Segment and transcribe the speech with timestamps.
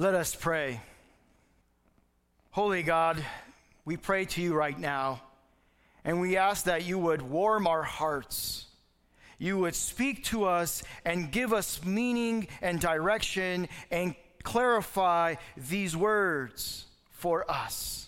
[0.00, 0.80] Let us pray.
[2.52, 3.20] Holy God,
[3.84, 5.22] we pray to you right now,
[6.04, 8.66] and we ask that you would warm our hearts.
[9.38, 14.14] You would speak to us and give us meaning and direction and
[14.44, 18.06] clarify these words for us.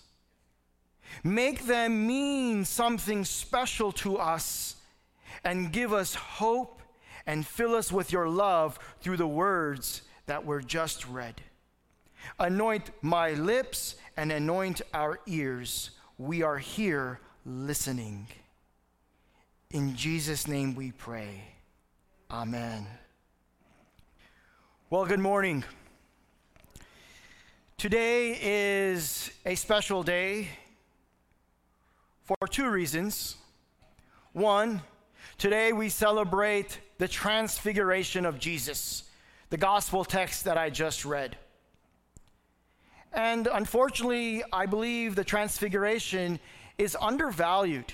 [1.25, 4.77] Make them mean something special to us
[5.43, 6.83] and give us hope
[7.27, 11.43] and fill us with your love through the words that were just read.
[12.39, 15.91] Anoint my lips and anoint our ears.
[16.19, 18.27] We are here listening.
[19.71, 21.45] In Jesus' name we pray.
[22.31, 22.87] Amen.
[24.89, 25.65] Well, good morning.
[27.77, 30.49] Today is a special day
[32.25, 33.37] for two reasons.
[34.33, 34.83] One,
[35.39, 39.05] today we celebrate the transfiguration of Jesus,
[39.49, 41.37] the gospel text that I just read.
[43.13, 46.39] And unfortunately, I believe the transfiguration
[46.79, 47.93] is undervalued.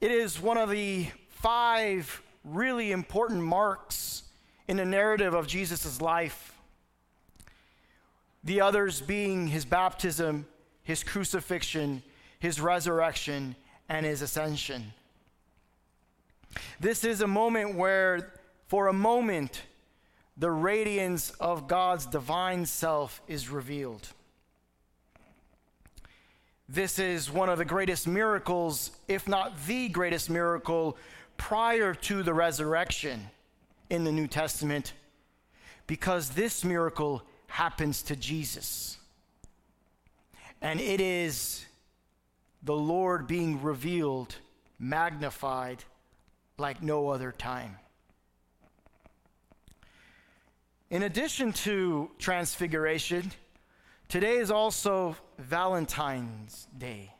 [0.00, 4.24] It is one of the five really important marks
[4.68, 6.52] in the narrative of Jesus' life.
[8.44, 10.46] The others being his baptism,
[10.82, 12.02] his crucifixion,
[12.38, 13.56] his resurrection,
[13.88, 14.92] and his ascension.
[16.80, 18.34] This is a moment where,
[18.66, 19.62] for a moment,
[20.36, 24.08] the radiance of God's divine self is revealed.
[26.68, 30.98] This is one of the greatest miracles, if not the greatest miracle,
[31.36, 33.30] prior to the resurrection
[33.88, 34.92] in the New Testament,
[35.86, 38.98] because this miracle happens to Jesus.
[40.60, 41.64] And it is
[42.62, 44.34] the Lord being revealed,
[44.78, 45.84] magnified
[46.58, 47.76] like no other time.
[50.88, 53.32] In addition to Transfiguration,
[54.08, 57.12] today is also Valentine's Day.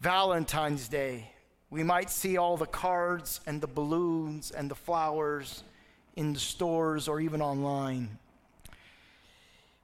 [0.00, 1.30] Valentine's Day.
[1.68, 5.64] We might see all the cards and the balloons and the flowers
[6.14, 8.18] in the stores or even online.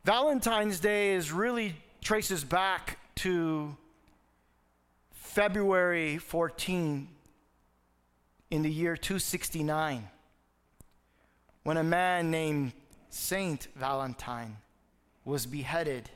[0.04, 3.76] Valentine's Day is really traces back to
[5.10, 7.08] February 14
[8.50, 10.08] in the year 269
[11.62, 12.72] when a man named
[13.08, 14.56] Saint Valentine
[15.24, 16.10] was beheaded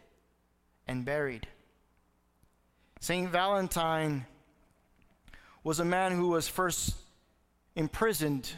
[0.88, 1.46] and buried.
[3.00, 4.26] Saint Valentine
[5.62, 6.96] was a man who was first
[7.74, 8.50] imprisoned,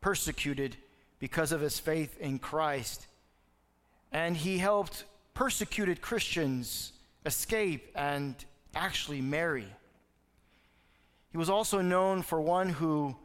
[0.00, 0.76] persecuted
[1.18, 3.06] because of his faith in Christ.
[4.12, 5.04] And he helped
[5.34, 6.92] persecuted Christians
[7.26, 8.34] escape and
[8.74, 9.66] actually marry.
[11.32, 13.16] He was also known for one who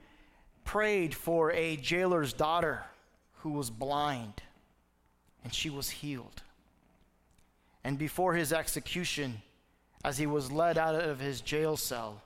[0.65, 2.83] prayed for a jailer's daughter
[3.39, 4.41] who was blind,
[5.43, 6.41] and she was healed.
[7.83, 9.41] And before his execution,
[10.03, 12.21] as he was led out of his jail cell,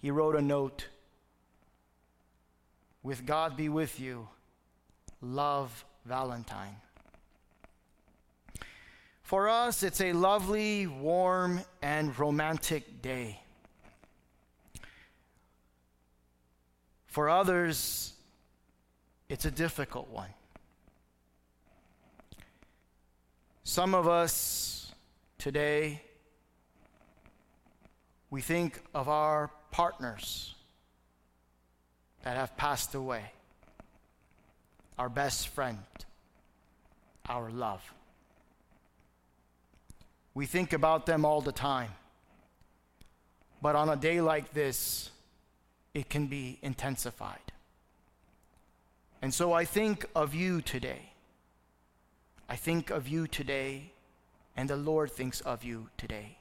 [0.00, 0.86] he wrote a note
[3.02, 4.28] With God be with you,
[5.20, 6.76] love Valentine.
[9.22, 13.40] For us, it's a lovely, warm, and romantic day.
[17.06, 18.14] For others,
[19.30, 20.28] it's a difficult one.
[23.62, 24.92] Some of us
[25.38, 26.02] today,
[28.28, 30.56] we think of our partners
[32.24, 33.22] that have passed away,
[34.98, 35.78] our best friend,
[37.28, 37.82] our love.
[40.34, 41.90] We think about them all the time.
[43.62, 45.10] But on a day like this,
[45.94, 47.52] it can be intensified.
[49.22, 51.10] And so I think of you today.
[52.48, 53.92] I think of you today,
[54.56, 56.38] and the Lord thinks of you today.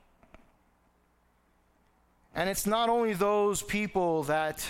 [2.34, 4.66] And it's not only those people that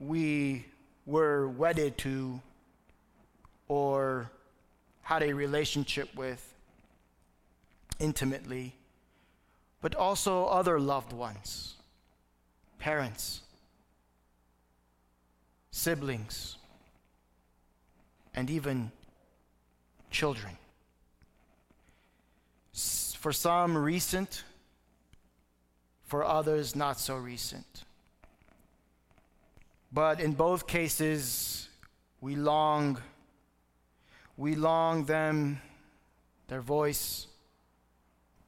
[0.00, 0.66] we
[1.06, 2.40] were wedded to
[3.68, 4.30] or
[5.02, 6.54] had a relationship with
[8.00, 8.74] intimately,
[9.80, 11.76] but also other loved ones,
[12.78, 13.42] parents,
[15.70, 16.56] siblings,
[18.36, 18.92] and even
[20.10, 20.52] children.
[22.72, 24.44] For some, recent,
[26.04, 27.84] for others, not so recent.
[29.90, 31.68] But in both cases,
[32.20, 32.98] we long,
[34.36, 35.60] we long them,
[36.48, 37.26] their voice,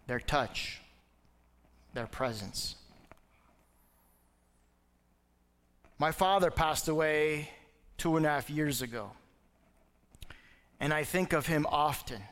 [0.06, 0.80] their touch,
[1.94, 2.76] their presence.
[5.98, 7.50] My father passed away
[7.96, 9.10] two and a half years ago.
[10.80, 12.22] And I think of him often,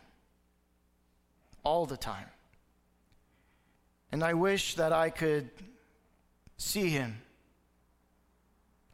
[1.64, 2.26] all the time.
[4.12, 5.50] And I wish that I could
[6.56, 7.20] see him,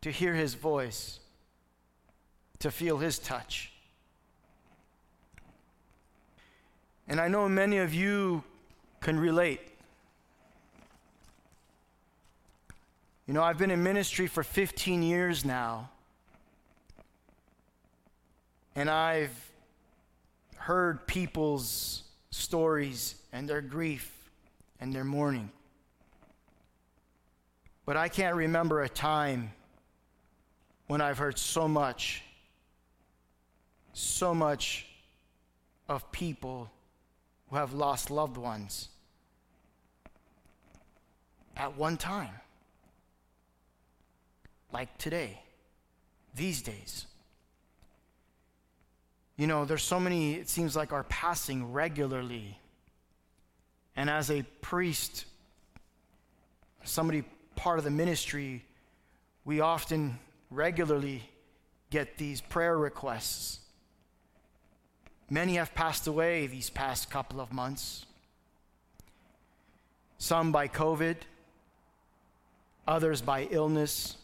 [0.00, 1.20] to hear his voice,
[2.58, 3.72] to feel his touch.
[7.06, 8.42] And I know many of you
[9.00, 9.60] can relate.
[13.26, 15.90] You know, I've been in ministry for 15 years now.
[18.74, 19.52] And I've
[20.56, 24.30] heard people's stories and their grief
[24.80, 25.50] and their mourning.
[27.84, 29.52] But I can't remember a time
[30.86, 32.22] when I've heard so much,
[33.92, 34.86] so much
[35.88, 36.70] of people
[37.50, 38.88] who have lost loved ones
[41.56, 42.34] at one time.
[44.72, 45.40] Like today,
[46.34, 47.06] these days.
[49.42, 52.56] You know, there's so many, it seems like, are passing regularly.
[53.96, 55.24] And as a priest,
[56.84, 57.24] somebody
[57.56, 58.64] part of the ministry,
[59.44, 61.28] we often regularly
[61.90, 63.58] get these prayer requests.
[65.28, 68.06] Many have passed away these past couple of months.
[70.18, 71.16] Some by COVID,
[72.86, 74.18] others by illness,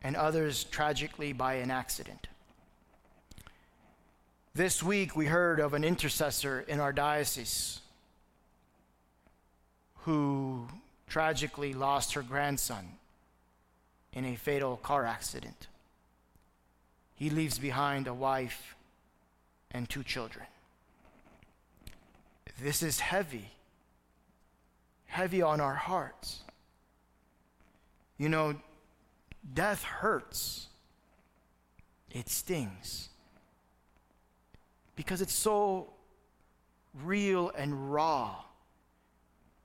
[0.00, 2.28] and others tragically by an accident.
[4.52, 7.80] This week, we heard of an intercessor in our diocese
[9.98, 10.66] who
[11.06, 12.84] tragically lost her grandson
[14.12, 15.68] in a fatal car accident.
[17.14, 18.74] He leaves behind a wife
[19.70, 20.46] and two children.
[22.60, 23.52] This is heavy,
[25.06, 26.40] heavy on our hearts.
[28.18, 28.56] You know,
[29.54, 30.66] death hurts,
[32.10, 33.10] it stings
[35.00, 35.88] because it's so
[37.04, 38.34] real and raw.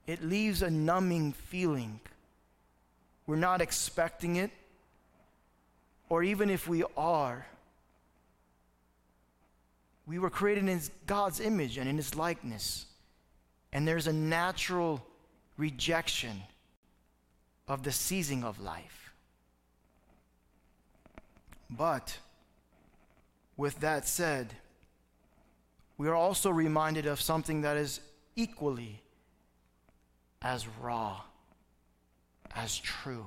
[0.07, 1.99] It leaves a numbing feeling.
[3.27, 4.49] We're not expecting it,
[6.07, 7.45] or even if we are,
[10.07, 12.85] we were created in God's image and in His likeness.
[13.73, 15.05] And there's a natural
[15.57, 16.43] rejection
[17.67, 19.11] of the seizing of life.
[21.69, 22.19] But
[23.57, 24.53] with that said,
[25.97, 28.01] we are also reminded of something that is
[28.35, 29.01] equally
[30.41, 31.21] as raw,
[32.53, 33.25] as true.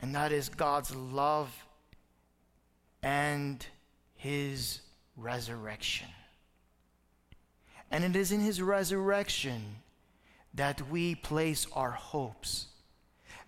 [0.00, 1.52] And that is God's love
[3.02, 3.64] and
[4.14, 4.80] His
[5.16, 6.08] resurrection.
[7.90, 9.62] And it is in His resurrection
[10.52, 12.66] that we place our hopes.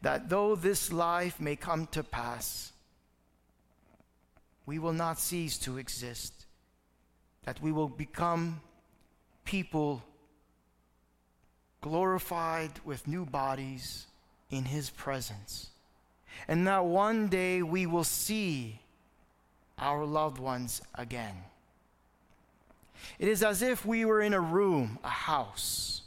[0.01, 2.73] That though this life may come to pass,
[4.65, 6.40] we will not cease to exist
[7.45, 8.61] that we will become
[9.45, 10.03] people
[11.81, 14.07] glorified with new bodies
[14.51, 15.71] in His presence.
[16.47, 18.81] And that one day we will see
[19.79, 21.35] our loved ones again.
[23.19, 26.03] It is as if we were in a room, a house.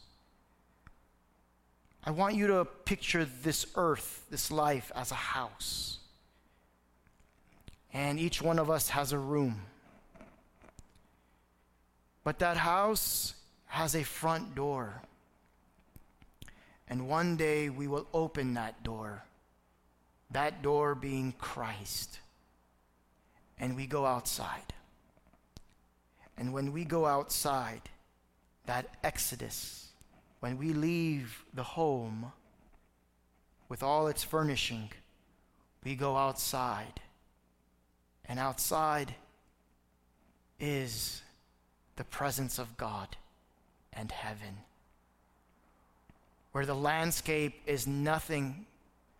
[2.05, 5.99] I want you to picture this earth, this life, as a house.
[7.93, 9.61] And each one of us has a room.
[12.23, 15.01] But that house has a front door.
[16.87, 19.23] And one day we will open that door,
[20.31, 22.19] that door being Christ.
[23.59, 24.73] And we go outside.
[26.37, 27.81] And when we go outside,
[28.65, 29.89] that exodus,
[30.39, 32.31] when we leave the home
[33.69, 34.91] with all its furnishing,
[35.83, 37.01] we go outside.
[38.25, 39.15] And outside
[40.59, 41.21] is
[41.95, 43.15] the presence of God
[43.91, 44.57] and heaven,
[46.51, 48.65] where the landscape is nothing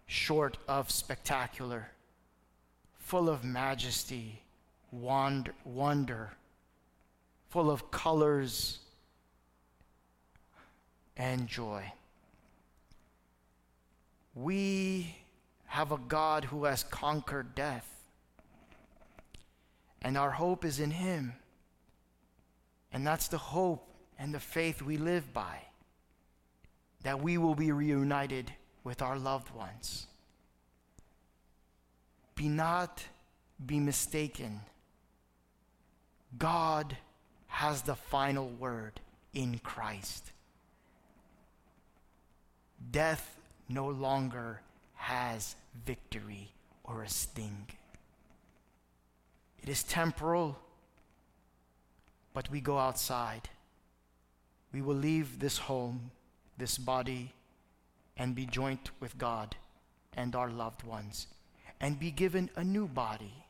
[0.05, 1.91] short of spectacular,
[2.99, 4.41] full of majesty,
[4.91, 6.31] wonder, wonder
[7.53, 8.79] full of colors
[11.15, 11.83] and joy.
[14.33, 15.15] We
[15.67, 17.87] have a God who has conquered death,
[20.01, 21.33] and our hope is in Him.
[22.93, 23.87] And that's the hope
[24.19, 25.57] and the faith we live by
[27.01, 30.07] that we will be reunited with our loved ones.
[32.35, 33.03] Be not
[33.63, 34.61] be mistaken.
[36.37, 36.97] God
[37.47, 38.99] has the final word
[39.33, 40.31] in Christ.
[42.91, 43.37] Death
[43.69, 44.61] no longer
[44.95, 46.51] has victory
[46.83, 47.67] or a sting.
[49.61, 50.57] It is temporal
[52.33, 53.49] but we go outside.
[54.71, 56.11] We will leave this home,
[56.57, 57.33] this body,
[58.17, 59.55] and be joined with God
[60.15, 61.27] and our loved ones,
[61.79, 63.45] and be given a new body,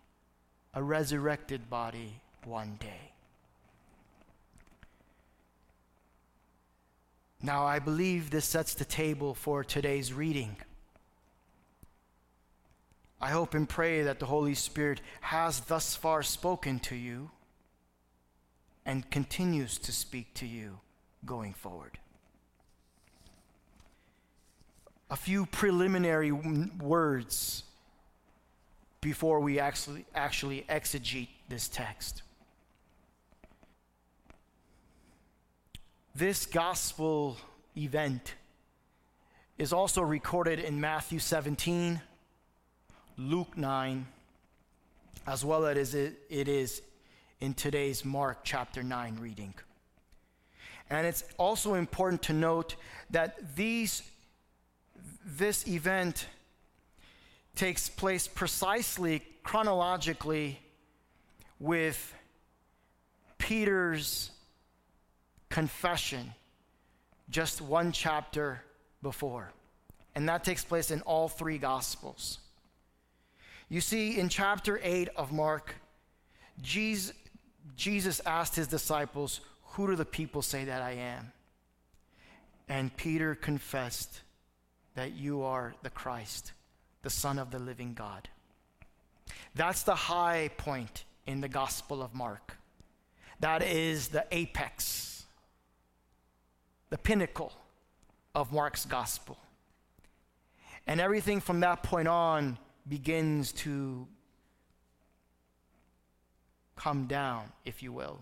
[0.74, 3.12] a resurrected body one day.
[7.42, 10.56] Now, I believe this sets the table for today's reading.
[13.20, 17.32] I hope and pray that the Holy Spirit has thus far spoken to you
[18.86, 20.80] and continues to speak to you
[21.26, 21.98] going forward.
[25.10, 27.64] A few preliminary words
[29.02, 32.24] before we actually, actually exegete this text.
[36.16, 37.38] This gospel
[37.76, 38.36] event
[39.58, 42.02] is also recorded in Matthew 17,
[43.18, 44.08] Luke 9,
[45.28, 46.82] as well as it is
[47.44, 49.54] in today's Mark chapter 9 reading.
[50.90, 52.78] And it's also important to note
[53.10, 54.02] that these,
[55.26, 56.28] this event
[57.54, 60.58] takes place precisely chronologically
[61.60, 62.14] with
[63.38, 64.32] Peter's
[65.50, 66.34] confession
[67.30, 68.62] just one chapter
[69.02, 69.52] before.
[70.16, 72.40] And that takes place in all three Gospels.
[73.68, 75.76] You see, in chapter 8 of Mark,
[76.62, 77.14] Jesus,
[77.76, 81.32] Jesus asked his disciples, Who do the people say that I am?
[82.68, 84.22] And Peter confessed
[84.96, 86.54] that you are the Christ,
[87.02, 88.30] the Son of the living God.
[89.56, 92.58] That's the high point in the Gospel of Mark.
[93.40, 95.14] That is the apex
[96.94, 97.52] the pinnacle
[98.36, 99.36] of Mark's gospel.
[100.86, 104.08] And everything from that point on begins to
[106.76, 108.20] come down, if you will.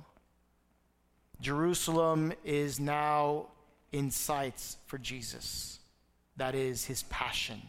[1.41, 3.48] Jerusalem is now
[3.91, 5.79] in sights for Jesus.
[6.38, 7.62] That is his passion,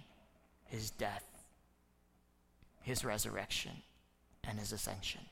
[0.67, 1.25] his death,
[2.83, 3.73] his resurrection,
[4.45, 5.23] and his ascension.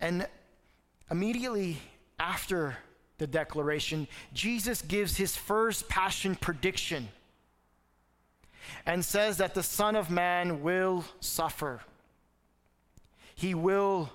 [0.00, 0.26] And
[1.10, 1.78] immediately
[2.18, 2.76] after
[3.18, 7.08] the declaration, Jesus gives his first passion prediction
[8.86, 11.80] and says that the Son of Man will suffer.
[13.42, 14.08] He will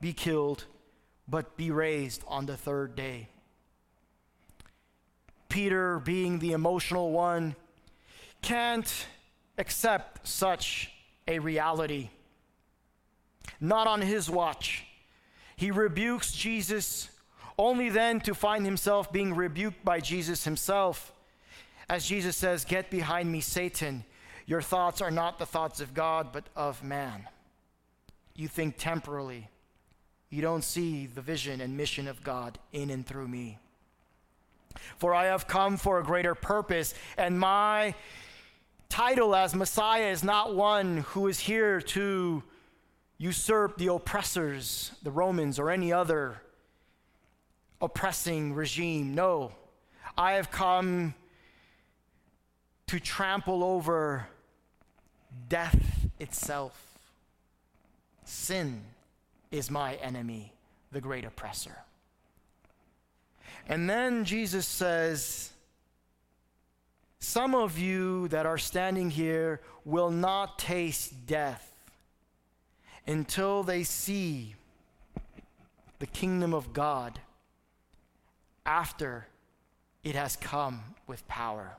[0.00, 0.66] be killed,
[1.26, 3.28] but be raised on the third day.
[5.48, 7.56] Peter, being the emotional one,
[8.40, 9.06] can't
[9.58, 10.92] accept such
[11.26, 12.10] a reality.
[13.60, 14.84] Not on his watch.
[15.56, 17.10] He rebukes Jesus
[17.58, 21.12] only then to find himself being rebuked by Jesus himself.
[21.90, 24.04] As Jesus says, Get behind me, Satan.
[24.46, 27.26] Your thoughts are not the thoughts of God, but of man.
[28.34, 29.48] You think temporally.
[30.30, 33.58] You don't see the vision and mission of God in and through me.
[34.96, 37.94] For I have come for a greater purpose, and my
[38.88, 42.42] title as Messiah is not one who is here to
[43.18, 46.40] usurp the oppressors, the Romans, or any other
[47.80, 49.14] oppressing regime.
[49.14, 49.52] No,
[50.16, 51.14] I have come
[52.86, 54.28] to trample over
[55.48, 56.91] death itself.
[58.32, 58.80] Sin
[59.50, 60.54] is my enemy,
[60.90, 61.76] the great oppressor.
[63.68, 65.50] And then Jesus says,
[67.18, 71.70] Some of you that are standing here will not taste death
[73.06, 74.54] until they see
[75.98, 77.20] the kingdom of God
[78.64, 79.26] after
[80.02, 81.76] it has come with power.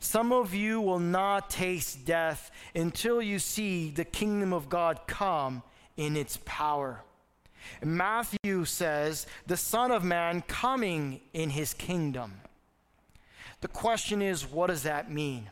[0.00, 5.62] Some of you will not taste death until you see the kingdom of God come
[5.96, 7.02] in its power.
[7.82, 12.40] Matthew says, the Son of Man coming in his kingdom.
[13.60, 15.50] The question is, what does that mean?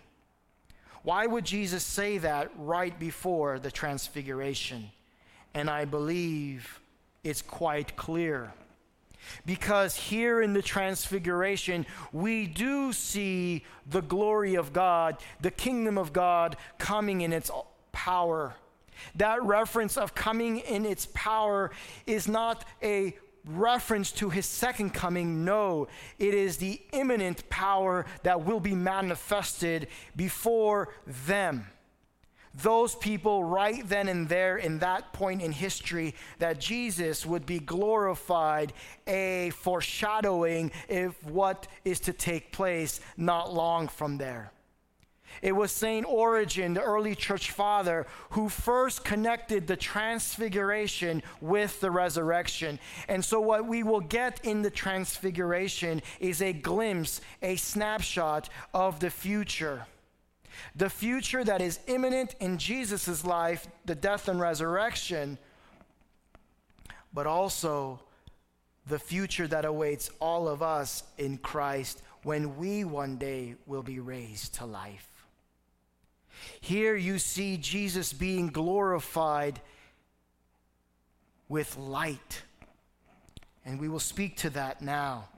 [1.02, 4.90] Why would Jesus say that right before the transfiguration?
[5.52, 6.80] And I believe
[7.22, 8.52] it's quite clear.
[9.46, 16.12] Because here in the Transfiguration, we do see the glory of God, the kingdom of
[16.12, 17.50] God coming in its
[17.92, 18.54] power.
[19.16, 21.70] That reference of coming in its power
[22.06, 23.16] is not a
[23.46, 25.44] reference to his second coming.
[25.44, 25.88] No,
[26.18, 31.66] it is the imminent power that will be manifested before them
[32.62, 37.58] those people right then and there in that point in history that Jesus would be
[37.58, 38.72] glorified,
[39.06, 44.52] a foreshadowing of what is to take place not long from there.
[45.42, 46.06] It was St.
[46.06, 52.78] Origen, the early church father, who first connected the transfiguration with the resurrection.
[53.08, 59.00] And so, what we will get in the transfiguration is a glimpse, a snapshot of
[59.00, 59.86] the future.
[60.76, 65.38] The future that is imminent in Jesus' life, the death and resurrection,
[67.12, 68.00] but also
[68.86, 74.00] the future that awaits all of us in Christ when we one day will be
[74.00, 75.08] raised to life.
[76.60, 79.60] Here you see Jesus being glorified
[81.48, 82.42] with light.
[83.64, 85.28] And we will speak to that now.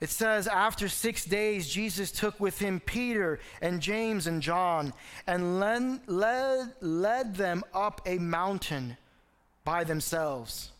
[0.00, 4.92] It says, after six days, Jesus took with him Peter and James and John
[5.26, 8.96] and led, led, led them up a mountain
[9.64, 10.70] by themselves.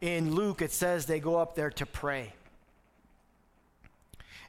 [0.00, 2.32] In Luke, it says they go up there to pray.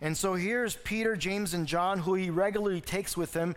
[0.01, 3.55] And so here's Peter, James, and John, who he regularly takes with him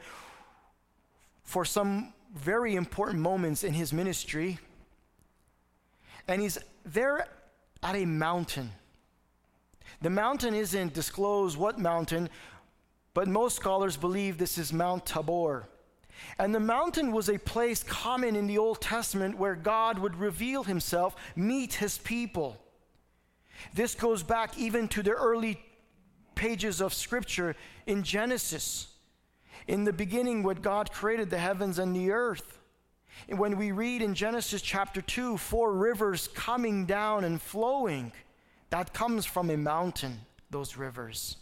[1.43, 4.59] for some very important moments in his ministry.
[6.29, 7.27] And he's there
[7.83, 8.71] at a mountain.
[10.03, 12.29] The mountain isn't disclosed what mountain,
[13.15, 15.69] but most scholars believe this is Mount Tabor.
[16.39, 20.65] And the mountain was a place common in the Old Testament where God would reveal
[20.65, 22.61] himself, meet his people.
[23.75, 25.61] This goes back even to the early
[26.35, 27.57] pages of Scripture
[27.87, 28.89] in Genesis.
[29.67, 32.60] In the beginning, when God created the heavens and the earth.
[33.29, 38.13] When we read in Genesis chapter 2, four rivers coming down and flowing,
[38.71, 41.37] that comes from a mountain, those rivers.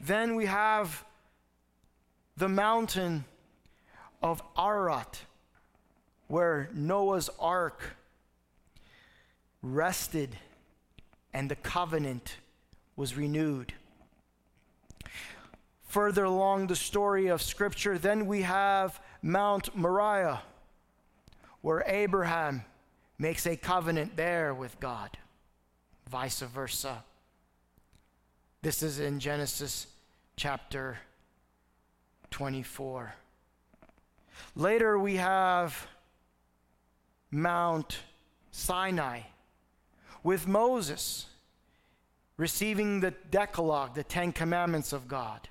[0.00, 1.04] Then we have
[2.36, 3.24] the mountain
[4.22, 5.22] of Ararat,
[6.26, 7.96] where Noah's ark
[9.62, 10.36] rested
[11.32, 12.36] and the covenant
[12.96, 13.72] was renewed.
[15.88, 20.42] Further along the story of Scripture, then we have Mount Moriah,
[21.60, 22.62] where Abraham
[23.18, 25.10] makes a covenant there with God,
[26.08, 27.02] vice versa.
[28.62, 29.88] This is in Genesis
[30.36, 30.98] chapter
[32.30, 33.14] 24.
[34.54, 35.88] Later, we have
[37.30, 37.98] Mount
[38.50, 39.20] Sinai
[40.22, 41.26] with Moses
[42.36, 45.48] receiving the Decalogue, the Ten Commandments of God.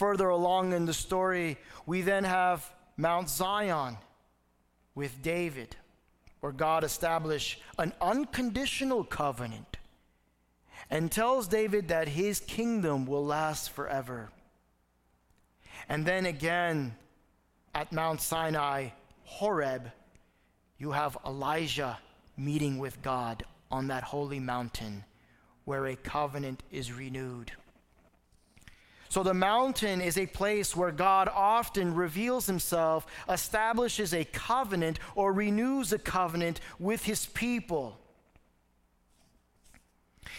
[0.00, 3.98] Further along in the story, we then have Mount Zion
[4.94, 5.76] with David,
[6.40, 9.76] where God established an unconditional covenant
[10.88, 14.30] and tells David that his kingdom will last forever.
[15.86, 16.96] And then again
[17.74, 18.88] at Mount Sinai,
[19.24, 19.92] Horeb,
[20.78, 21.98] you have Elijah
[22.38, 25.04] meeting with God on that holy mountain
[25.66, 27.52] where a covenant is renewed.
[29.10, 35.32] So, the mountain is a place where God often reveals himself, establishes a covenant, or
[35.32, 37.98] renews a covenant with his people.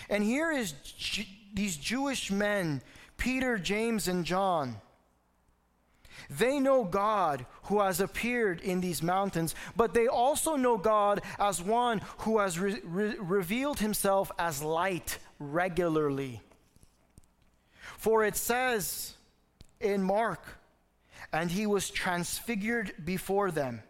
[0.09, 2.81] And here is G- these Jewish men,
[3.17, 4.77] Peter, James, and John.
[6.29, 11.61] They know God who has appeared in these mountains, but they also know God as
[11.61, 16.41] one who has re- re- revealed himself as light regularly.
[18.01, 19.13] For it says
[19.79, 20.43] in Mark,
[21.31, 23.83] and he was transfigured before them,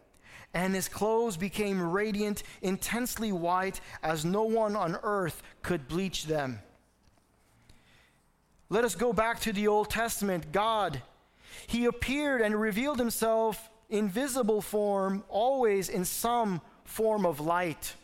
[0.54, 6.60] and his clothes became radiant, intensely white, as no one on earth could bleach them.
[8.68, 10.52] Let us go back to the Old Testament.
[10.52, 11.02] God
[11.68, 17.96] he appeared and revealed himself in visible form, always in some form of light.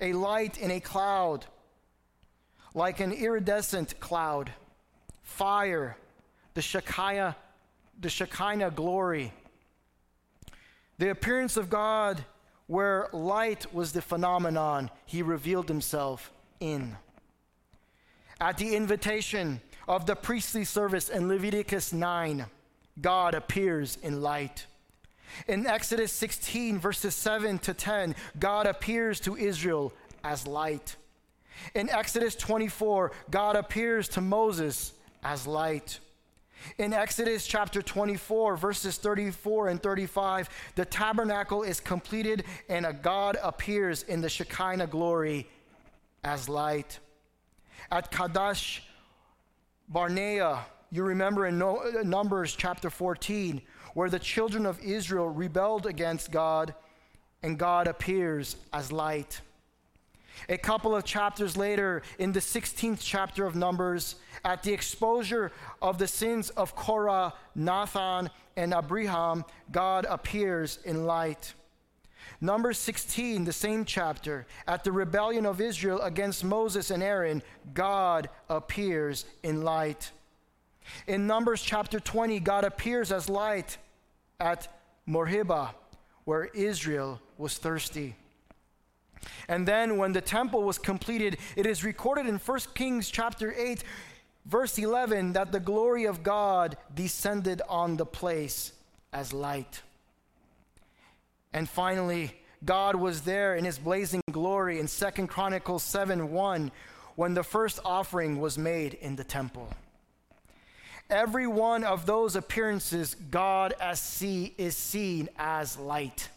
[0.00, 1.46] A light in a cloud,
[2.74, 4.50] like an iridescent cloud,
[5.26, 5.98] fire,
[6.54, 7.36] the Shekinah,
[8.00, 9.34] the Shekinah glory.
[10.98, 12.24] The appearance of God,
[12.68, 16.96] where light was the phenomenon, he revealed himself in.
[18.40, 22.46] At the invitation of the priestly service in Leviticus 9,
[23.00, 24.66] God appears in light.
[25.48, 29.92] In Exodus 16, verses 7 to 10, God appears to Israel
[30.24, 30.96] as light.
[31.74, 34.92] In Exodus 24, God appears to Moses
[35.26, 35.98] as light.
[36.78, 43.36] In Exodus chapter 24, verses 34 and 35, the tabernacle is completed and a God
[43.42, 45.48] appears in the Shekinah glory
[46.22, 47.00] as light.
[47.90, 48.84] At Kadesh
[49.88, 51.58] Barnea, you remember in
[52.08, 53.60] Numbers chapter 14,
[53.94, 56.72] where the children of Israel rebelled against God
[57.42, 59.40] and God appears as light.
[60.48, 65.98] A couple of chapters later, in the 16th chapter of Numbers, at the exposure of
[65.98, 71.54] the sins of Korah, Dathan, and Abiram, God appears in light.
[72.40, 78.28] Number 16, the same chapter, at the rebellion of Israel against Moses and Aaron, God
[78.48, 80.10] appears in light.
[81.06, 83.78] In Numbers chapter 20, God appears as light
[84.38, 84.68] at
[85.06, 85.74] Meribah,
[86.24, 88.16] where Israel was thirsty.
[89.48, 93.84] And then when the temple was completed, it is recorded in 1 Kings chapter 8,
[94.44, 98.72] verse 11, that the glory of God descended on the place
[99.12, 99.82] as light.
[101.52, 102.34] And finally,
[102.64, 106.72] God was there in his blazing glory in 2 Chronicles 7 1
[107.14, 109.68] when the first offering was made in the temple.
[111.08, 116.28] Every one of those appearances, God as see, is seen as light.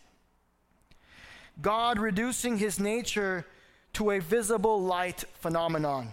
[1.61, 3.45] God reducing his nature
[3.93, 6.09] to a visible light phenomenon.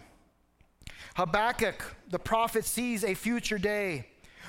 [1.14, 4.06] Habakkuk, the prophet, sees a future day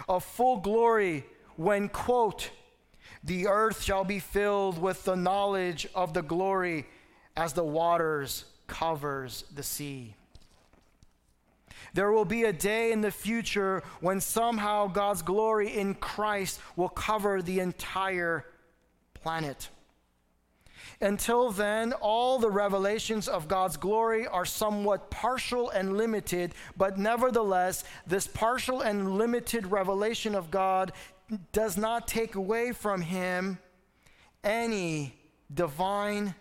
[0.09, 2.49] of full glory when, quote,
[3.23, 6.85] the earth shall be filled with the knowledge of the glory
[7.35, 10.15] as the waters covers the sea.
[11.93, 16.89] There will be a day in the future when somehow God's glory in Christ will
[16.89, 18.45] cover the entire
[19.13, 19.69] planet.
[21.01, 27.83] Until then, all the revelations of God's glory are somewhat partial and limited, but nevertheless,
[28.05, 30.91] this partial and limited revelation of God
[31.51, 33.59] does not take away from him
[34.43, 35.13] any
[35.53, 36.33] divine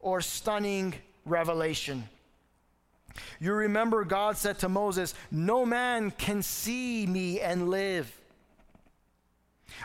[0.00, 2.08] or stunning revelation.
[3.40, 8.12] You remember God said to Moses, No man can see me and live.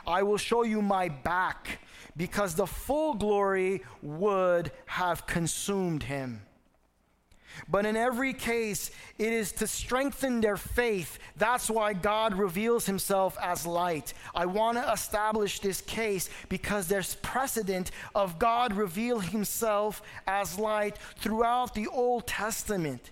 [0.06, 1.80] I will show you my back
[2.16, 6.42] because the full glory would have consumed him.
[7.68, 11.20] But in every case, it is to strengthen their faith.
[11.38, 14.14] That's why God reveals himself as light.
[14.34, 20.98] I want to establish this case because there's precedent of God reveal himself as light
[21.18, 23.12] throughout the Old Testament.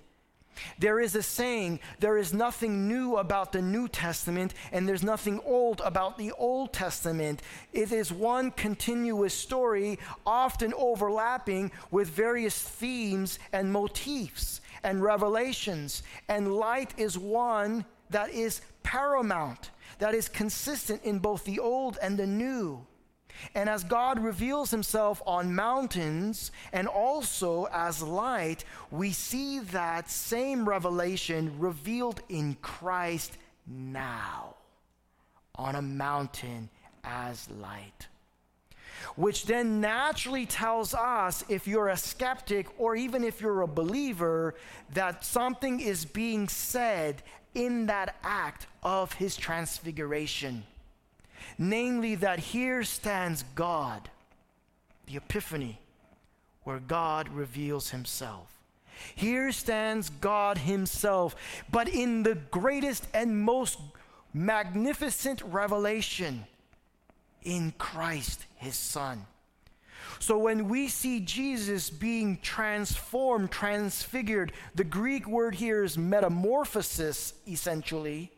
[0.80, 5.39] There is a saying, there is nothing new about the New Testament, and there's nothing
[5.45, 7.41] old about the Old Testament.
[7.74, 16.04] It is one continuous story, often overlapping with various themes and motifs and revelations.
[16.28, 22.17] And light is one that is paramount, that is consistent in both the Old and
[22.17, 22.86] the New.
[23.56, 30.67] And as God reveals himself on mountains and also as light, we see that same
[30.67, 34.56] revelation revealed in Christ now
[35.56, 36.70] on a mountain
[37.04, 38.08] as light.
[39.15, 44.56] Which then naturally tells us, if you're a skeptic or even if you're a believer,
[44.94, 50.63] that something is being said in that act of his transfiguration
[51.58, 54.10] namely, that here stands God,
[55.08, 55.80] the Epiphany,
[56.64, 58.48] where God reveals himself.
[59.16, 61.36] Here stands God himself,
[61.72, 63.80] but in the greatest and most
[64.34, 66.46] magnificent revelation
[67.44, 69.26] in Christ, his Son.
[70.20, 78.32] So when we see Jesus being transformed, transfigured, the Greek word here is metamorphosis, essentially.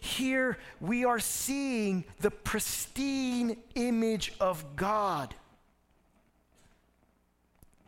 [0.00, 5.34] Here we are seeing the pristine image of God.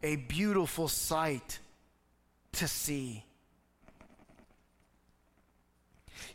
[0.03, 1.59] A beautiful sight
[2.53, 3.25] to see.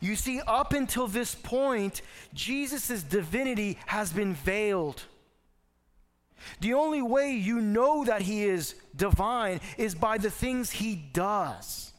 [0.00, 2.02] You see, up until this point,
[2.32, 5.02] Jesus' divinity has been veiled.
[6.60, 11.89] The only way you know that he is divine is by the things he does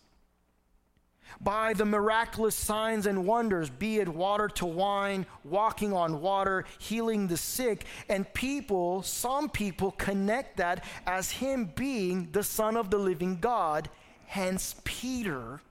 [1.44, 7.28] by the miraculous signs and wonders, be it water to wine, walking on water, healing
[7.28, 7.86] the sick.
[8.10, 13.90] And people, some people, connect that as him being the Son of the living God.
[14.28, 15.62] Hence, Peter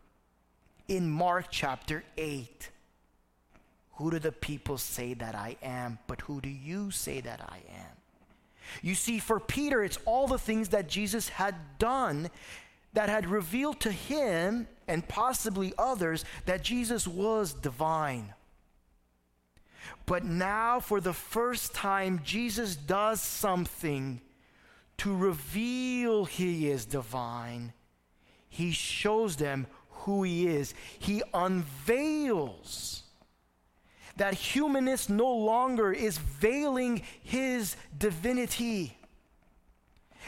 [0.89, 2.69] in Mark chapter 8.
[3.95, 5.99] Who do the people say that I am?
[6.07, 7.97] But who do you say that I am?
[8.83, 12.31] You see, for Peter, it's all the things that Jesus had done
[12.93, 18.35] that had revealed to him and possibly others that Jesus was divine.
[20.05, 24.21] But now, for the first time, Jesus does something
[24.99, 27.73] to reveal he is divine.
[28.49, 33.05] He shows them who he is, he unveils
[34.17, 38.97] that humanist no longer is veiling his divinity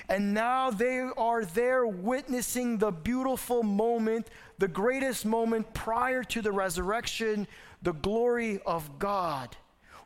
[0.09, 4.29] And now they are there witnessing the beautiful moment,
[4.62, 7.48] the greatest moment prior to the resurrection,
[7.83, 9.57] the glory of God.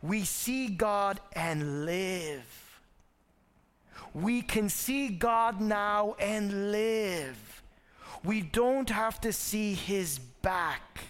[0.01, 2.81] We see God and live.
[4.15, 7.63] We can see God now and live.
[8.25, 11.01] We don't have to see his back.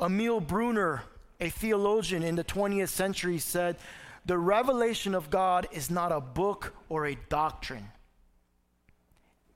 [0.00, 1.02] Emil Brunner,
[1.42, 3.76] a theologian in the 20th century, said,
[4.24, 7.88] The revelation of God is not a book or a doctrine,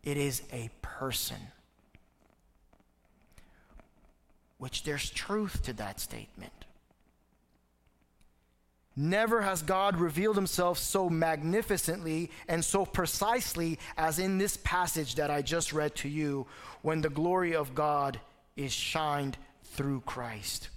[0.02, 1.36] it is a person.
[4.58, 6.52] Which there's truth to that statement.
[8.96, 15.30] Never has God revealed himself so magnificently and so precisely as in this passage that
[15.30, 16.46] I just read to you
[16.82, 18.20] when the glory of God
[18.56, 20.68] is shined through Christ.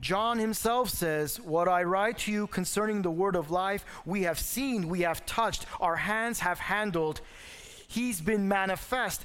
[0.00, 4.38] John himself says, What I write to you concerning the word of life, we have
[4.38, 7.20] seen, we have touched, our hands have handled.
[7.88, 9.24] He's been manifest.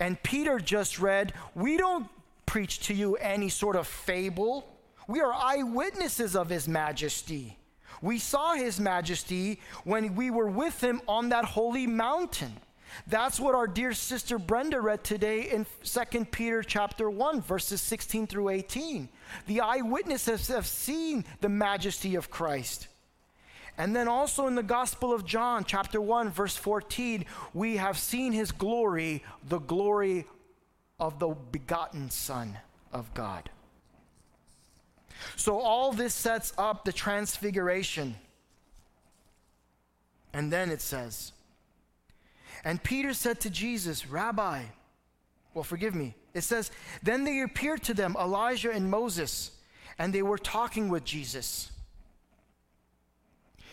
[0.00, 2.08] And Peter just read, We don't
[2.46, 4.66] preach to you any sort of fable.
[5.06, 7.56] We are eyewitnesses of his majesty.
[8.00, 12.52] We saw his majesty when we were with him on that holy mountain.
[13.06, 18.26] That's what our dear sister Brenda read today in 2 Peter chapter 1 verses 16
[18.26, 19.08] through 18.
[19.46, 22.88] The eyewitnesses have seen the majesty of Christ.
[23.78, 27.24] And then also in the Gospel of John chapter 1 verse 14,
[27.54, 30.26] we have seen his glory, the glory
[31.00, 32.58] of the begotten Son
[32.92, 33.50] of God.
[35.36, 38.16] So all this sets up the transfiguration.
[40.32, 41.32] And then it says,
[42.64, 44.62] and Peter said to Jesus, Rabbi,
[45.54, 46.14] well, forgive me.
[46.34, 46.70] It says,
[47.02, 49.50] Then they appeared to them, Elijah and Moses,
[49.98, 51.70] and they were talking with Jesus.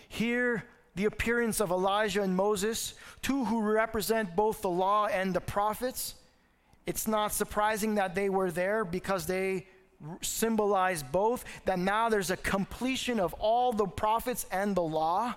[0.10, 0.63] Here,
[0.95, 6.15] the appearance of Elijah and Moses, two who represent both the law and the prophets.
[6.86, 9.67] It's not surprising that they were there because they
[10.21, 15.36] symbolize both, that now there's a completion of all the prophets and the law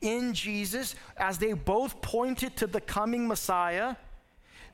[0.00, 3.96] in Jesus, as they both pointed to the coming Messiah,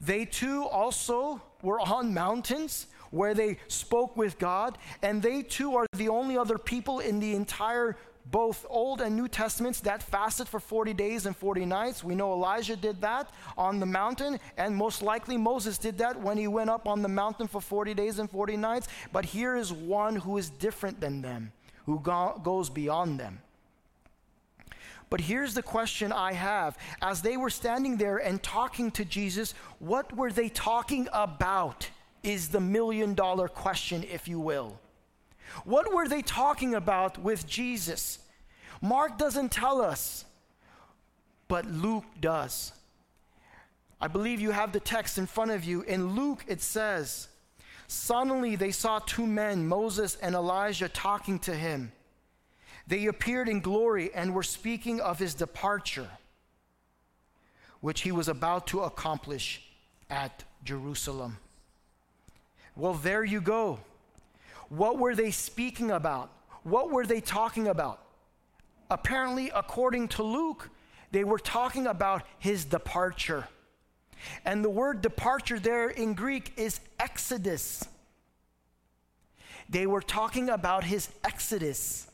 [0.01, 5.87] they too also were on mountains where they spoke with God, and they too are
[5.95, 7.97] the only other people in the entire
[8.31, 12.05] both Old and New Testaments that fasted for 40 days and 40 nights.
[12.05, 16.37] We know Elijah did that on the mountain, and most likely Moses did that when
[16.37, 18.89] he went up on the mountain for 40 days and 40 nights.
[19.13, 21.53] But here is one who is different than them,
[21.87, 23.41] who go- goes beyond them.
[25.11, 26.77] But here's the question I have.
[27.01, 31.89] As they were standing there and talking to Jesus, what were they talking about?
[32.23, 34.79] Is the million dollar question, if you will.
[35.65, 38.19] What were they talking about with Jesus?
[38.83, 40.25] Mark doesn't tell us,
[41.47, 42.73] but Luke does.
[44.01, 45.83] I believe you have the text in front of you.
[45.83, 47.29] In Luke, it says,
[47.89, 51.91] Suddenly they saw two men, Moses and Elijah, talking to him.
[52.89, 56.09] They appeared in glory and were speaking of his departure,
[57.81, 59.63] which he was about to accomplish
[60.09, 61.37] at Jerusalem.
[62.75, 63.81] Well, there you go.
[64.71, 66.33] What were they speaking about?
[66.63, 68.01] What were they talking about?
[68.91, 70.71] Apparently, according to Luke,
[71.11, 73.49] they were talking about his departure.
[74.47, 77.85] And the word departure there in Greek is exodus.
[79.69, 82.08] They were talking about his exodus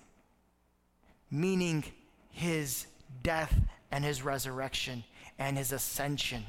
[1.34, 1.84] meaning
[2.30, 2.86] his
[3.22, 3.54] death
[3.90, 5.02] and his resurrection
[5.38, 6.44] and his ascension.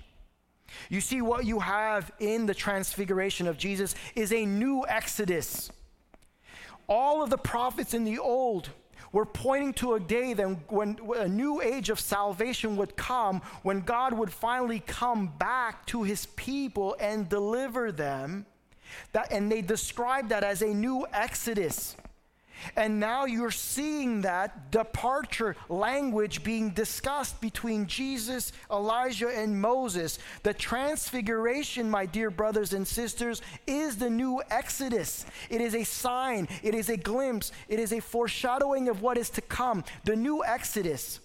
[0.90, 5.72] You see, what you have in the transfiguration of Jesus is a new exodus.
[6.88, 8.70] All of the prophets in the old
[9.12, 13.80] were pointing to a day then when a new age of salvation would come, when
[13.82, 18.46] God would finally come back to his people and deliver them.
[19.14, 21.96] That, and they described that as a new exodus.
[22.76, 30.20] And now you're seeing that departure language being discussed between Jesus, Elijah, and Moses.
[30.44, 35.26] The transfiguration, my dear brothers and sisters, is the new Exodus.
[35.50, 39.30] It is a sign, it is a glimpse, it is a foreshadowing of what is
[39.32, 39.84] to come.
[40.04, 41.20] The new Exodus.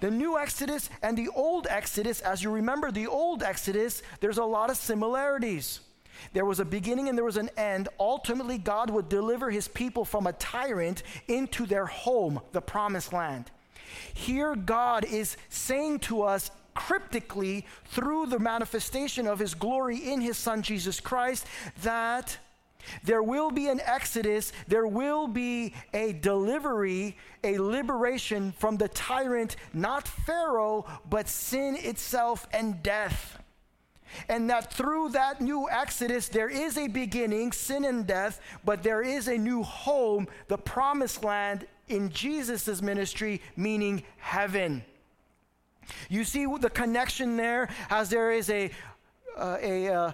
[0.00, 4.44] The new Exodus and the old Exodus, as you remember the old Exodus, there's a
[4.44, 5.80] lot of similarities.
[6.32, 7.88] There was a beginning and there was an end.
[7.98, 13.50] Ultimately, God would deliver his people from a tyrant into their home, the promised land.
[14.14, 20.36] Here, God is saying to us cryptically through the manifestation of his glory in his
[20.36, 21.46] son Jesus Christ
[21.82, 22.38] that
[23.04, 29.56] There will be an exodus, there will be a delivery, a liberation from the tyrant,
[29.72, 33.38] not Pharaoh, but sin itself and death.
[34.28, 39.02] And that through that new exodus, there is a beginning, sin and death, but there
[39.02, 44.84] is a new home, the promised land in Jesus' ministry, meaning heaven.
[46.08, 48.70] You see the connection there, as there is a,
[49.36, 50.12] uh, a uh,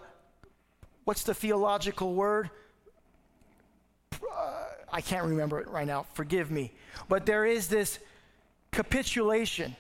[1.04, 2.50] what's the theological word?
[4.12, 6.72] Uh, I can't remember it right now, forgive me.
[7.08, 7.98] But there is this
[8.70, 9.76] capitulation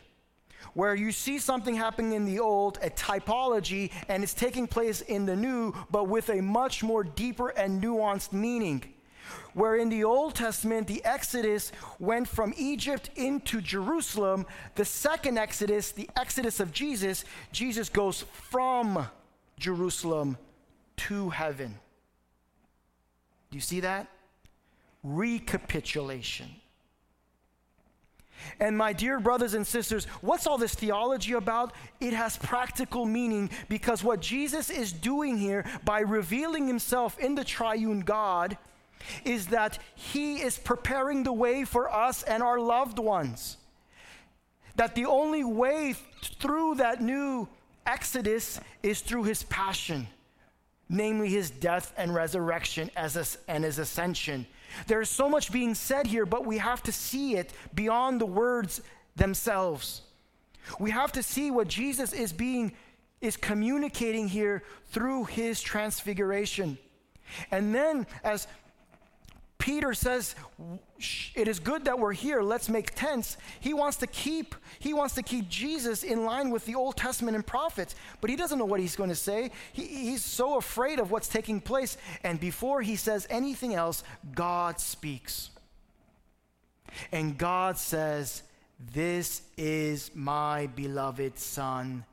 [0.74, 5.26] where you see something happening in the old, a typology, and it's taking place in
[5.26, 8.82] the new, but with a much more deeper and nuanced meaning.
[9.54, 15.92] Where in the Old Testament, the Exodus went from Egypt into Jerusalem, the second Exodus,
[15.92, 19.06] the Exodus of Jesus, Jesus goes from
[19.58, 20.38] Jerusalem
[20.96, 21.78] to heaven.
[23.50, 24.08] Do you see that?
[25.02, 26.48] Recapitulation.
[28.60, 31.72] And my dear brothers and sisters, what's all this theology about?
[32.00, 37.44] It has practical meaning because what Jesus is doing here by revealing himself in the
[37.44, 38.56] triune God
[39.24, 43.56] is that he is preparing the way for us and our loved ones.
[44.76, 45.94] That the only way
[46.40, 47.48] through that new
[47.86, 50.06] exodus is through his passion,
[50.88, 54.46] namely his death and resurrection as a, and his ascension.
[54.86, 58.80] There's so much being said here, but we have to see it beyond the words
[59.16, 60.02] themselves.
[60.78, 62.72] We have to see what Jesus is being
[63.20, 66.76] is communicating here through his transfiguration.
[67.50, 68.48] And then as
[69.58, 70.34] Peter says,
[71.34, 72.42] it is good that we're here.
[72.42, 73.36] Let's make tents.
[73.60, 77.34] He wants to keep he wants to keep Jesus in line with the Old Testament
[77.34, 79.50] and prophets, but he doesn't know what he's going to say.
[79.72, 81.96] He, he's so afraid of what's taking place.
[82.24, 84.02] And before he says anything else,
[84.34, 85.50] God speaks.
[87.10, 88.42] And God says,
[88.92, 92.04] This is my beloved Son.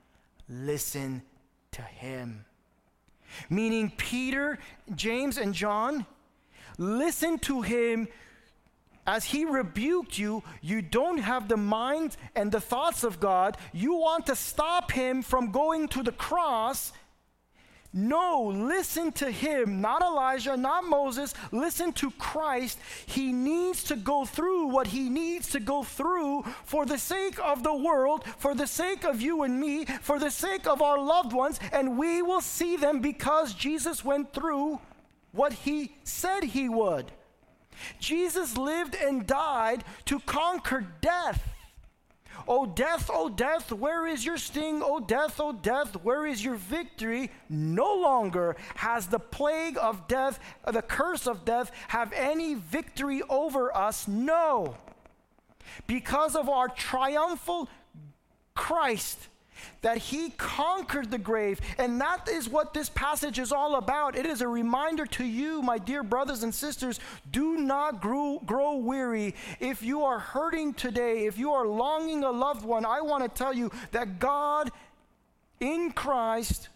[0.47, 1.21] Listen
[1.71, 2.45] to him.
[3.49, 4.57] Meaning, Peter,
[4.95, 6.05] James, and John
[6.79, 8.07] listen to him
[9.09, 13.57] as he rebuked you, you don't have the mind and the thoughts of God.
[13.73, 16.93] You want to stop him from going to the cross.
[17.91, 21.33] No, listen to him, not Elijah, not Moses.
[21.51, 22.77] Listen to Christ.
[23.07, 27.63] He needs to go through what he needs to go through for the sake of
[27.63, 31.33] the world, for the sake of you and me, for the sake of our loved
[31.33, 34.79] ones, and we will see them because Jesus went through
[35.31, 37.11] what he said he would.
[37.99, 41.49] Jesus lived and died to conquer death.
[42.47, 44.81] Oh, death, oh, death, where is your sting?
[44.83, 47.31] Oh, death, oh, death, where is your victory?
[47.49, 50.39] No longer has the plague of death,
[50.71, 54.07] the curse of death, have any victory over us.
[54.07, 54.77] No.
[55.85, 57.69] Because of our triumphal
[58.55, 59.27] Christ,
[59.81, 61.59] that he conquered the grave.
[61.77, 64.15] And that is what this passage is all about.
[64.15, 66.99] It is a reminder to you, my dear brothers and sisters,
[67.31, 69.35] do not grow, grow weary.
[69.59, 73.29] If you are hurting today, if you are longing a loved one, I want to
[73.29, 74.71] tell you that God
[75.59, 76.69] in Christ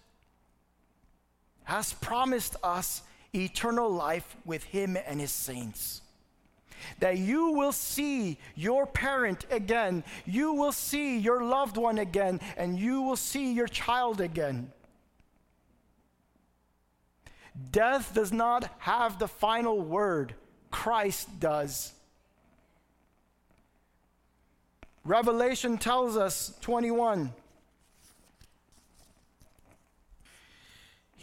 [1.63, 3.01] has promised us
[3.33, 6.02] eternal life with him and his saints
[6.99, 12.77] that you will see your parent again, you will see your loved one again, and
[12.77, 14.71] you will see your child again.
[17.71, 20.33] Death does not have the final word,
[20.71, 21.93] Christ does.
[25.05, 27.33] Revelation tells us 21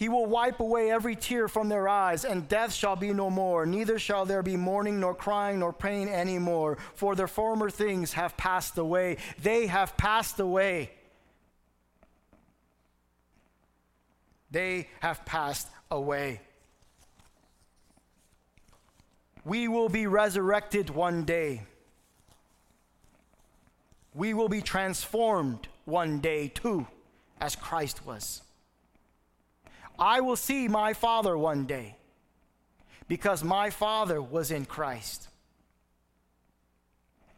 [0.00, 3.66] He will wipe away every tear from their eyes, and death shall be no more.
[3.66, 8.14] Neither shall there be mourning, nor crying, nor pain any more, for the former things
[8.14, 9.18] have passed away.
[9.42, 10.92] They have passed away.
[14.50, 16.40] They have passed away.
[19.44, 21.64] We will be resurrected one day.
[24.14, 26.86] We will be transformed one day too,
[27.38, 28.40] as Christ was.
[30.00, 31.96] I will see my Father one day
[33.06, 35.28] because my Father was in Christ.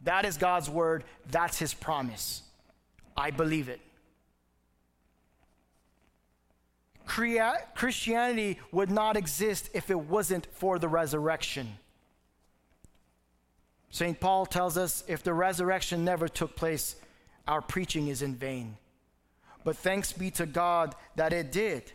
[0.03, 1.03] That is God's word.
[1.29, 2.41] That's his promise.
[3.17, 3.81] I believe it.
[7.05, 11.77] Christianity would not exist if it wasn't for the resurrection.
[13.89, 14.19] St.
[14.19, 16.95] Paul tells us if the resurrection never took place,
[17.47, 18.77] our preaching is in vain.
[19.63, 21.91] But thanks be to God that it did.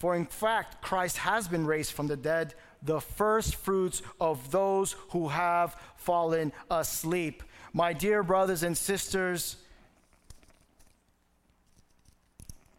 [0.00, 4.96] For in fact, Christ has been raised from the dead the first fruits of those
[5.10, 7.42] who have fallen asleep.
[7.74, 9.56] My dear brothers and sisters,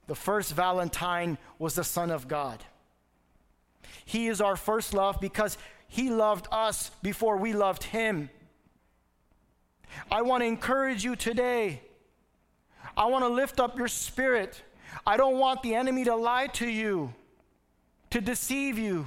[0.08, 2.64] the first Valentine was the Son of God.
[4.04, 8.32] He is our first love because He loved us before we loved Him.
[10.12, 11.84] I want to encourage you today.
[12.98, 14.64] I want to lift up your spirit.
[15.06, 17.14] I don't want the enemy to lie to you,
[18.10, 19.06] to deceive you.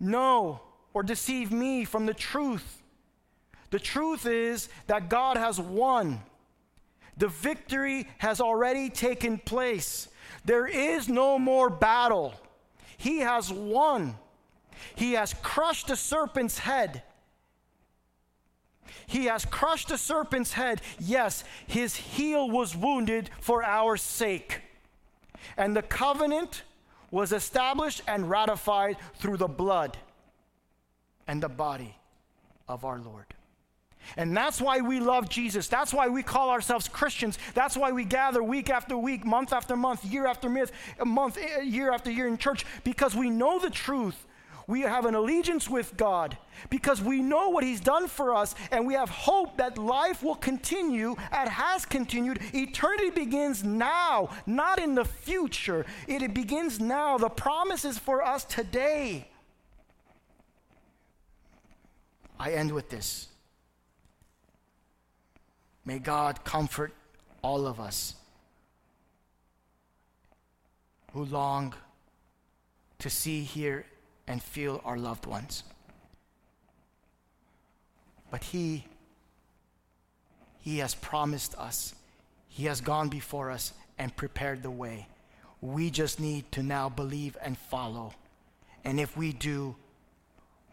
[0.00, 0.60] No,
[0.92, 2.82] or deceive me from the truth.
[3.70, 6.20] The truth is that God has won.
[7.16, 10.08] The victory has already taken place.
[10.44, 12.34] There is no more battle.
[12.96, 14.16] He has won.
[14.94, 17.02] He has crushed the serpent's head.
[19.06, 20.80] He has crushed the serpent's head.
[20.98, 24.60] Yes, his heel was wounded for our sake.
[25.56, 26.62] And the covenant
[27.10, 29.96] was established and ratified through the blood
[31.26, 31.96] and the body
[32.68, 33.26] of our Lord.
[34.16, 35.68] And that's why we love Jesus.
[35.68, 37.38] That's why we call ourselves Christians.
[37.54, 40.72] That's why we gather week after week, month after month, year after month,
[41.04, 44.26] month eh, year after year in church because we know the truth.
[44.66, 46.38] We have an allegiance with God
[46.70, 50.36] because we know what He's done for us and we have hope that life will
[50.36, 52.40] continue and has continued.
[52.54, 55.84] Eternity begins now, not in the future.
[56.08, 57.18] It, begins now.
[57.18, 59.28] The promise is for us today.
[62.40, 63.28] I end with this.
[65.84, 66.94] May God comfort
[67.42, 68.14] all of us
[71.12, 71.74] who long
[72.98, 73.84] to see, hear,
[74.26, 75.64] and feel our loved ones.
[78.30, 78.84] But He,
[80.60, 81.94] He has promised us,
[82.48, 85.06] He has gone before us and prepared the way.
[85.60, 88.14] We just need to now believe and follow.
[88.84, 89.76] And if we do,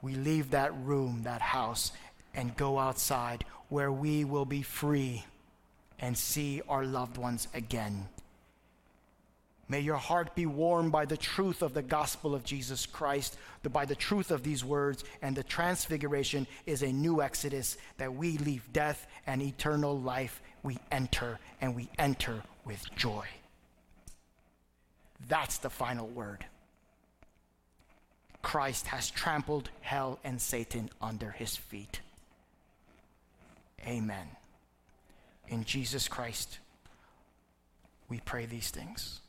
[0.01, 1.91] we leave that room, that house,
[2.33, 5.23] and go outside where we will be free
[5.99, 8.07] and see our loved ones again.
[9.71, 13.37] May your heart be warmed by the truth of the gospel of Jesus Christ,
[13.71, 18.37] by the truth of these words, and the transfiguration is a new exodus that we
[18.39, 20.41] leave death and eternal life.
[20.61, 23.25] We enter, and we enter with joy.
[25.29, 26.45] That's the final word.
[28.41, 32.01] Christ has trampled hell and Satan under his feet.
[33.87, 34.27] Amen.
[35.47, 36.59] In Jesus Christ,
[38.09, 39.20] we pray these things.